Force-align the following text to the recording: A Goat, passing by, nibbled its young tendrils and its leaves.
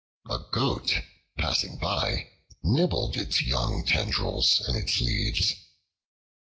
A 0.27 0.39
Goat, 0.51 0.95
passing 1.37 1.77
by, 1.77 2.27
nibbled 2.63 3.15
its 3.17 3.43
young 3.43 3.85
tendrils 3.85 4.59
and 4.61 4.75
its 4.75 4.99
leaves. 4.99 5.53